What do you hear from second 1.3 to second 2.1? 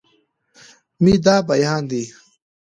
بيان دی